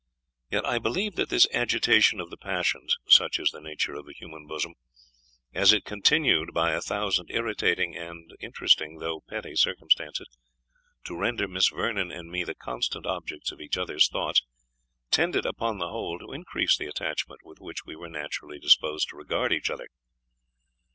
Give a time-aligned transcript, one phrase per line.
[0.49, 4.15] Yet I believe that this agitation of the passions (such is the nature of the
[4.17, 4.73] human bosom),
[5.53, 10.25] as it continued by a thousand irritating and interesting, though petty circumstances,
[11.03, 14.41] to render Miss Vernon and me the constant objects of each other's thoughts,
[15.11, 19.15] tended, upon the whole, to increase the attachment with which we were naturally disposed to
[19.17, 19.85] regard each other.